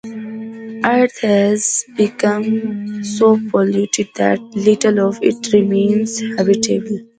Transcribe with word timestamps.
Earth 0.83 1.19
has 1.19 1.85
become 1.95 3.03
so 3.03 3.39
polluted 3.51 4.09
that 4.15 4.39
little 4.55 4.99
of 5.07 5.19
it 5.21 5.53
remains 5.53 6.19
habitable. 6.19 7.01